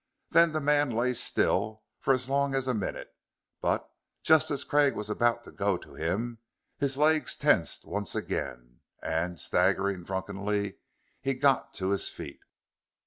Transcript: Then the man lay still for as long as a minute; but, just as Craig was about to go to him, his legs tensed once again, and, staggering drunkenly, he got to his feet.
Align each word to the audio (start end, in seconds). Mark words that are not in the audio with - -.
Then 0.31 0.51
the 0.51 0.59
man 0.59 0.89
lay 0.89 1.13
still 1.13 1.83
for 1.99 2.11
as 2.11 2.27
long 2.27 2.55
as 2.55 2.67
a 2.67 2.73
minute; 2.73 3.15
but, 3.61 3.87
just 4.23 4.49
as 4.49 4.63
Craig 4.63 4.95
was 4.95 5.11
about 5.11 5.43
to 5.43 5.51
go 5.51 5.77
to 5.77 5.93
him, 5.93 6.39
his 6.79 6.97
legs 6.97 7.37
tensed 7.37 7.85
once 7.85 8.15
again, 8.15 8.79
and, 9.03 9.39
staggering 9.39 10.03
drunkenly, 10.03 10.79
he 11.21 11.35
got 11.35 11.73
to 11.75 11.89
his 11.91 12.09
feet. 12.09 12.39